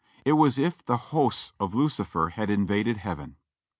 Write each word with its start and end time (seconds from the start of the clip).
It 0.25 0.31
was 0.33 0.57
as 0.57 0.65
if 0.65 0.83
the 0.83 0.97
hosts 0.97 1.53
of 1.59 1.75
Lucifer 1.75 2.29
had 2.29 2.49
invaded 2.49 2.97
heaven. 2.97 3.35